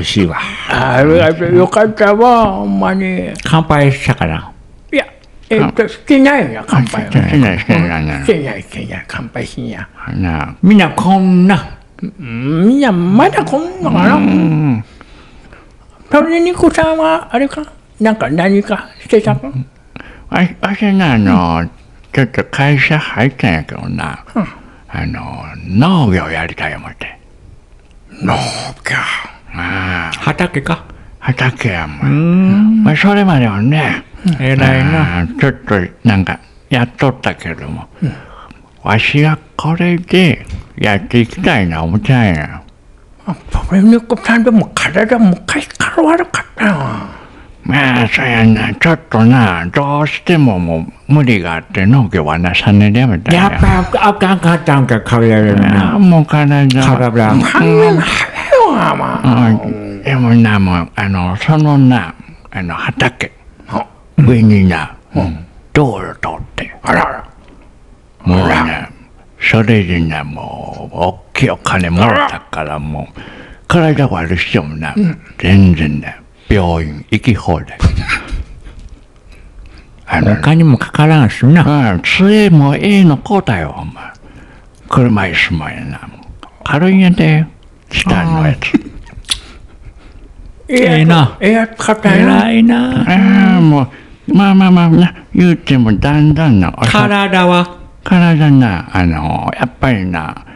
[0.02, 0.38] 味しいわ。
[0.68, 3.32] ありがとうよかったわほんまに。
[3.42, 4.52] 乾杯したから。
[4.92, 5.06] いや
[5.48, 7.12] えっとしてないよな乾杯は。
[7.12, 7.58] してない。
[7.58, 8.06] してない。
[8.06, 9.04] なしてないしてない。
[9.08, 9.88] 乾杯しんや。
[10.14, 11.78] なみんなこんな。
[12.02, 14.14] うんみんなまだこんのかな。
[14.16, 14.84] うん
[16.10, 17.62] 鶏肉さんはあれか？
[18.00, 19.46] なんか何かしてたか
[20.28, 21.70] わわしなあの
[22.12, 24.24] ちょっと会社入ったんやけどな。
[24.94, 27.18] あの農業やりたい思って。
[28.10, 28.34] 農業。
[28.34, 30.84] ああ畑か？
[31.20, 32.84] 畑やもうんん。
[32.84, 34.04] まあ、それまではね、
[34.40, 35.26] 偉いな。
[35.38, 37.86] ちょっとなんかやっとったけども、
[38.82, 40.44] わしはこれで
[40.76, 42.62] やっていきたいな思ったんや。
[43.26, 46.74] 鶏肉さんでも体昔から悪かったよ
[47.64, 53.42] まあ、そうやな、ちょっとな、どうしてももう無理があって農業はな、3年でやめたんや。
[53.42, 55.98] やっぱあかんかったんか、体がな。
[56.00, 56.82] もう体。
[56.82, 57.30] 体。
[57.38, 58.02] 半
[58.72, 60.02] 分早いわまあうん。
[60.02, 62.14] でもな、もう、あの、そのな、
[62.50, 63.32] あの、畑、
[63.68, 63.86] あ。
[64.18, 64.96] 上にな、
[65.72, 67.32] 道路通って、あらあら。
[68.24, 68.88] もうね、
[69.40, 73.20] それでな、もう、大きいお金もらったから、もう、
[73.68, 74.94] 体悪い人もな、
[75.38, 76.16] 全然ね、
[76.48, 77.78] 病院行き放題。
[80.06, 81.94] あのお、金もかからんしな。
[81.94, 84.04] うん、杖もええのこうだよ、お前。
[84.88, 86.00] 車椅子もやな。
[86.64, 87.46] 軽いんやで、
[87.92, 88.72] チタンのやつ。
[90.68, 91.36] ええな。
[91.40, 92.48] ええやつたんやな。
[92.48, 93.02] 偉いな。
[93.54, 93.82] ああ、も
[94.28, 97.78] う、まあまあまあな、言うてもだんだんな、体は？
[98.04, 100.46] 体な、あの、やっぱりな、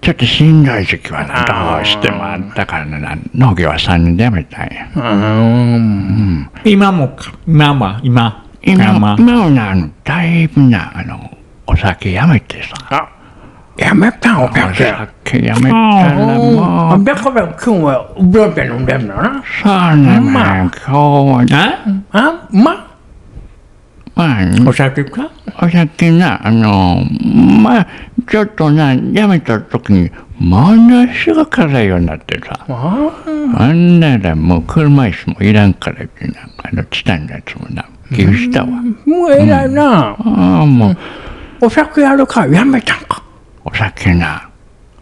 [0.00, 4.88] ちょっとしんどい時期はな、どうしてもあったからな、農業は3年でやめたんや。
[4.96, 6.50] うん。
[6.64, 8.44] 今もか、今は、今？
[8.62, 13.08] 今、今今はな、だいぶな、あの、お酒やめてさ、あ
[13.78, 14.42] やめたん？
[14.42, 14.76] おお客。
[14.76, 19.44] さん酒やめたらもう、だから今日はブラペ飲んでんのな。
[19.62, 20.58] そうなのまあ。
[20.58, 22.48] よ、今日はな、ああ。
[22.52, 22.88] ま
[24.14, 25.30] まあ、お酒か？
[25.62, 27.04] お酒な、あの、
[27.62, 27.86] まあ、
[28.28, 30.10] ちょっとな、やめた時に、
[30.40, 33.24] ものすごく辛いようになってさ、あ
[33.56, 38.66] あんならもう車椅子もいらんからってな、あの、チタンのやつもな、寄付したわ。
[38.66, 40.96] もう偉いなああ、もう、
[41.60, 43.22] お酒やるからやめたんか
[43.70, 44.48] お酒な、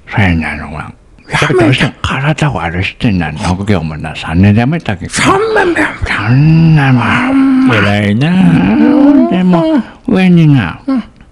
[0.09, 0.93] そうやなのは、
[1.29, 6.15] やめたも体悪してんな、農業もな、3年でやめたけど、三年目やめた。
[6.29, 7.01] そんなも
[7.33, 9.31] ん、偉いな。
[9.31, 10.81] でも、上にな、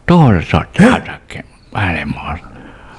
[0.07, 2.17] 道路沿って畑、あれもう、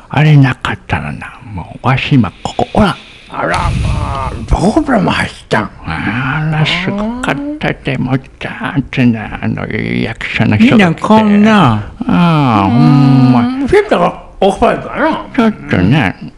[0.09, 2.95] あれなかったらな、もう、わし今、ここ、ほら、
[3.29, 5.71] あらまあどこでも走ったん。
[5.85, 11.01] あら、すごかったで、もう、ちゃんとな、あの、役所のみ人が来て。
[11.01, 11.91] んなこんな。
[12.07, 15.35] ああ、ほんま、フィットがおっぱいかな？
[15.35, 16.33] ちょっとね、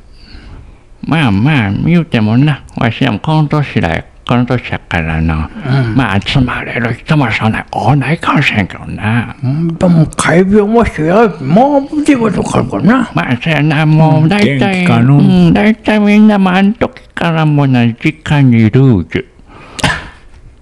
[1.02, 5.50] まあまあ、言うてもな、わしはもうこの年だよ、この年やからな、
[5.96, 9.36] まあ、集まれる人もそんな多ないかもしれんけどな。
[9.44, 19.28] うんでも怪病もしてやもう仕事かるからなまあ、そやな、もう、だいたい、元気かのうん、だいたいみんなもあん時からもうな、時間にルーズ。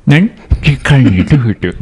[0.06, 0.30] 何
[0.62, 1.78] 時間にルーズ。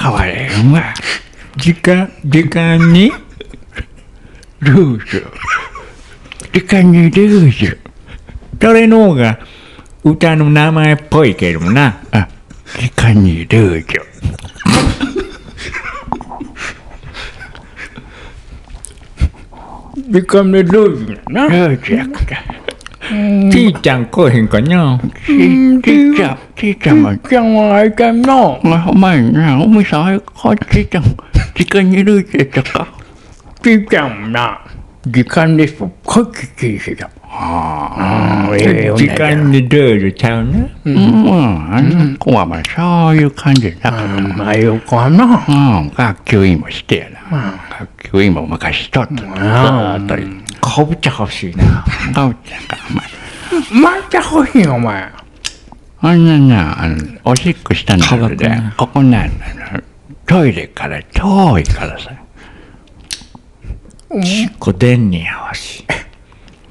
[0.00, 0.94] 変われんわ。
[1.56, 3.12] 時間、時間に
[4.60, 5.26] ルーズ。
[6.54, 7.78] 時間にルーズ。
[8.58, 9.38] それの方が
[10.02, 12.00] 歌の名前っぽいけどもな。
[12.12, 12.28] あ、
[12.78, 14.00] 時間にルーズ。
[20.10, 22.59] 時間でルーズやなルーズやから。
[23.50, 28.60] ちいちゃん来おへんかなちちいちゃん、ちいちゃんが、じゃあ、あいかんの。
[28.62, 31.16] お前な、お前さん、あれか、ちいちゃん、
[31.54, 32.88] 時間にいるってたか
[33.62, 34.60] ちいちゃんもな、
[35.06, 37.10] 時間ですっごいきっちりしてた。
[37.32, 44.06] ああ、ええ時間にルールちゃうなうん、あの子はまあそういう感じだから。
[44.06, 45.46] まあ、よかな。
[45.48, 45.52] う
[45.84, 47.60] ん、学級委員もしてやな。
[47.78, 49.14] 学級委員も昔しとった。
[49.14, 50.16] ずーっと。
[50.60, 53.82] かぼちゃ欲しいなかおちゃんか、お前。
[53.82, 55.12] また欲しいお前。
[56.02, 59.32] あんなな、あの、おしっこしたんだけどね、ここな、あの
[60.26, 62.10] トイレから遠いからさ。
[64.58, 65.84] こでんねやわし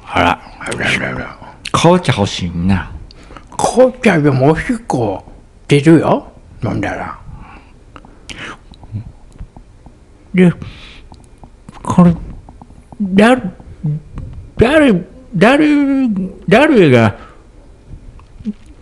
[0.06, 1.40] あら、あらあらあら。
[1.72, 2.92] かぼちゃ欲しいな
[3.58, 5.24] 紅茶でもおしっこ
[5.68, 6.32] 出るよ。
[6.64, 7.20] 飲んだら。
[10.34, 10.52] で
[11.84, 12.16] これ
[13.02, 13.36] だ
[14.60, 14.94] 誰
[15.34, 16.10] 誰
[16.48, 17.18] 誰が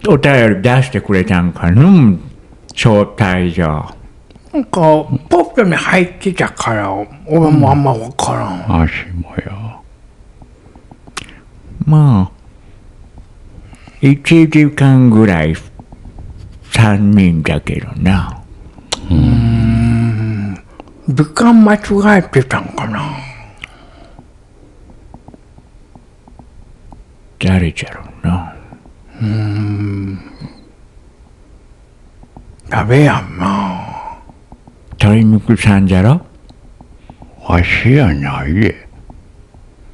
[0.08, 2.18] お便り出してくれたんかの
[2.72, 3.86] 招待状
[4.54, 4.80] なんか、
[5.30, 6.92] ポットに入ってたから、
[7.28, 8.82] 俺もあんまわからん。
[8.84, 9.84] 足もよ。
[11.86, 12.38] まあ
[14.02, 15.56] 1時間ぐらい
[16.72, 18.44] 3人だけどな
[21.08, 23.02] 時間間違えてたんかな。
[27.40, 28.56] 誰じゃろうな
[32.70, 34.20] ダメやんな。
[35.00, 36.26] 鶏肉さんじゃろ？
[37.48, 38.88] わしやないで。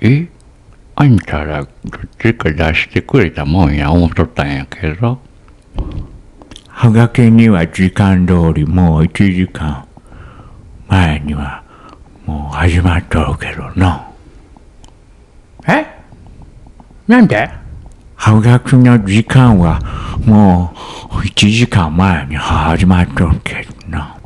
[0.01, 0.27] え？
[0.95, 1.69] あんたら、どっ
[2.19, 5.19] ちか出してくれたもんや思っとったんやけど。
[6.67, 9.88] はがきには時間通りもう1時間
[10.88, 11.63] 前には
[12.25, 14.10] もう始まっとるけどな
[15.67, 15.92] え？
[17.08, 17.50] なんで？
[18.16, 19.80] はがきの時間は
[20.26, 20.74] も
[21.12, 24.18] う1時間前に始まっとるけどな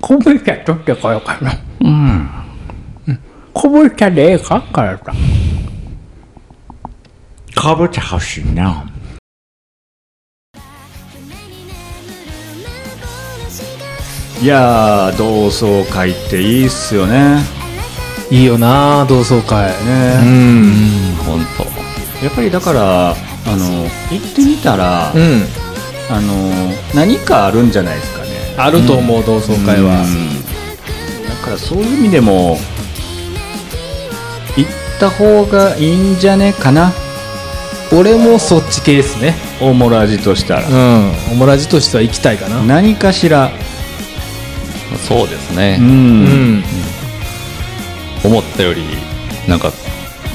[0.00, 1.52] こぶ茶取ってこようかな。
[1.80, 2.28] うん。
[3.52, 5.12] こぶ茶でええかからさ。
[7.54, 8.84] かぼちゃ欲しいな
[14.42, 17.61] いやー同窓会っていいっすよね
[18.32, 19.68] いいよな同窓会。
[19.84, 20.14] ね。
[20.22, 21.16] うん。
[21.22, 21.64] 本当
[22.24, 23.14] やっぱりだからあ
[23.46, 25.42] の行ってみたら、うん。
[26.10, 26.50] あの
[26.94, 28.30] 何かあるんじゃないですかね。
[28.56, 30.02] あると思う同窓会は。
[30.02, 31.28] うん。
[31.28, 32.56] だからそういう意味でも
[34.56, 36.90] 行った方がいいんじゃねかな。
[37.92, 39.34] 俺もそっち系ですね。
[39.60, 41.12] オモラジとしたら、うん。
[41.32, 42.62] オモラジとしては行きたいかな。
[42.62, 43.50] 何かしら。
[45.06, 45.86] そうですね、うん。
[45.86, 46.64] うん。
[46.64, 47.01] 思
[48.62, 48.82] ったより
[49.48, 49.72] なんか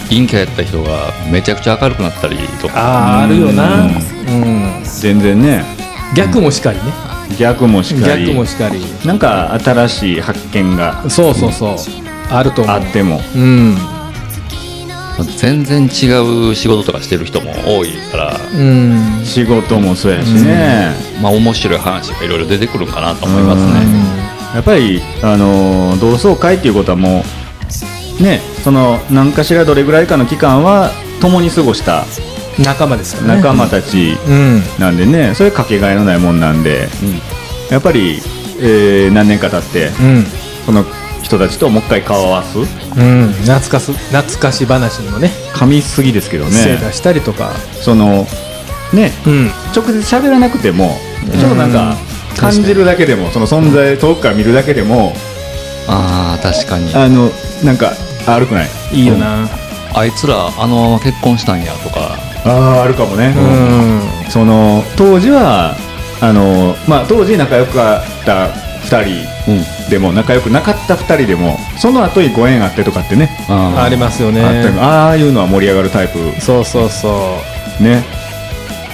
[0.09, 2.73] 陰キャやった人がめちゃくちゃ明るくなったりとか。
[2.75, 3.85] あああるよな。
[3.85, 3.91] うん。
[3.91, 5.65] うん全然ね。
[6.15, 6.83] 逆もしかりね。
[7.37, 8.25] 逆もしかり。
[8.25, 8.79] 逆もしかり。
[9.05, 11.75] なんか新しい発見がそうそうそう。
[12.29, 12.75] あると思う。
[12.75, 13.21] あっても。
[13.35, 13.77] うん。
[15.37, 19.25] 全然違う仕事とかしてる人も多いから、うん。
[19.25, 24.07] 仕事もそうやしね、まあ面白い話がいろいろ出てくるんかなと思いますね、
[24.53, 27.23] やっぱり、あのー同窓会っていうことはもう
[28.21, 32.05] ねその何かしらどれぐらいかの期間は共に過ごした
[32.63, 33.41] 仲間ですからね。
[33.41, 34.61] 仲間たちうん。
[34.79, 36.87] なんでね、それかけがえのないもんなんで、
[37.69, 38.19] やっぱり、
[38.59, 40.25] えー何年か経ってうん。
[40.65, 40.83] その
[41.21, 43.33] 人たちともう一回顔を合わすうん。
[43.43, 45.29] 懐かす懐かし話にもね。
[45.53, 46.51] 噛みすぎですけどね。
[46.51, 47.51] 精出したりとか。
[47.81, 48.25] その
[48.93, 49.47] ねうん。
[49.75, 50.97] 直接喋らなくても
[51.39, 51.95] ちょっとなんか
[52.37, 55.13] 感じるだけでもその存在遠くから見るだけでも
[55.87, 56.93] ああ確かに。
[56.93, 57.31] あの
[57.63, 57.93] なんか
[58.27, 58.69] 悪くない？
[58.91, 59.47] いいよな。
[59.93, 62.17] あいつらあのまま結婚したんやとか。
[62.45, 64.31] あああるかもね、うん。
[64.31, 65.75] その当時は
[66.21, 68.47] あの、まあ、当時仲良かった
[68.87, 73.29] 2人でも仲良くなかった2人でもその後にご縁あってとかってね。
[73.49, 74.43] あありますよね。
[74.79, 76.39] あああいうのは盛り上がるタイプ。
[76.41, 77.39] そうそうそ
[77.79, 77.83] う。
[77.83, 78.03] ね。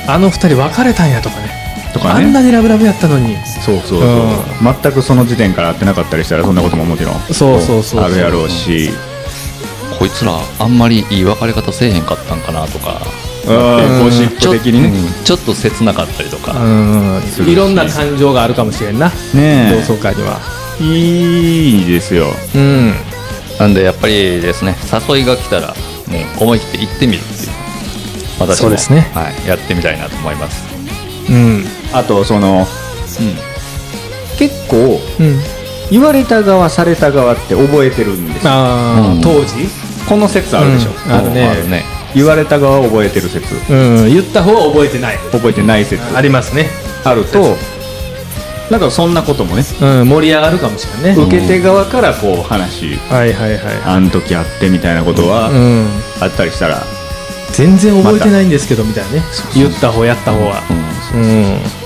[0.08, 1.63] あの二人別れたんやとかね
[1.94, 3.38] とかあんなねにラブラブやったのに。
[3.46, 8.90] そうそうそう、全くその時点から会ってなかったりしたらそんなことももちろんそうそうそうあるやろうし、
[9.98, 13.02] こいつらあんまりいい別れ方せえへんかったんかなとか。
[13.46, 15.24] あーゴシ的にね、うん。
[15.26, 17.22] ちょっと切なかったりとか、うん。
[17.46, 19.10] いろんな感情があるかもしれんな。
[19.10, 19.84] ねえ。
[19.86, 20.40] 同窓会には。
[20.80, 22.28] いいですよ。
[22.56, 22.94] うん。
[23.60, 24.76] なんでやっぱりですね
[25.10, 25.76] 誘いが来たら
[26.08, 27.50] もう思い切って行ってみるっていう。
[28.40, 29.12] 私もそうですね。
[29.14, 30.64] はい、やってみたいなと思います。
[31.30, 31.63] うん
[31.94, 32.68] あとその
[34.38, 35.40] 結構うん。
[35.92, 38.52] 言われた側された側って覚えてるんですよ。
[38.54, 39.22] うん。
[39.22, 39.68] 当時？
[40.08, 41.12] この説あるでしょ、うん。
[41.12, 41.46] あるね。
[41.46, 41.84] あるね。
[42.16, 43.54] 言われた側は覚えてる説。
[43.72, 44.10] うん。
[44.10, 45.18] 言った方は覚えてない。
[45.32, 46.02] 覚えてない説。
[46.16, 46.68] ありますね。
[47.04, 47.58] あると
[48.72, 50.08] なんかそんなこともねうん。
[50.08, 51.24] 盛り上がるかもしれないね。
[51.26, 53.62] 受け手側からこう話はいはいはい。
[53.86, 55.88] あん時あってみたいなことはうん。
[56.22, 56.82] あったりしたら、
[57.52, 59.24] 全然覚えてないんですけどみたいなね。
[59.54, 60.64] 言った方やった方は。
[61.14, 61.83] うん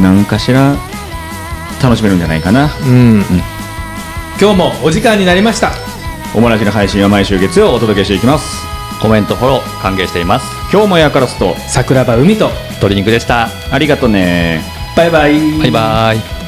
[0.00, 0.76] 何かしら
[1.82, 2.70] 楽しめるんじゃないかな。
[2.80, 3.24] うん。
[4.40, 5.72] 今日もお時間になりました。
[6.34, 8.64] おもらしの配信は毎週月曜お届けしていきます。
[9.00, 10.46] コメントフォロー歓迎しています。
[10.72, 12.48] 今日もやからすと桜庭海と。
[12.70, 13.48] 鶏肉でした。
[13.70, 14.62] ありがとね。
[14.96, 15.58] バイバイ。
[15.58, 16.39] バイバイ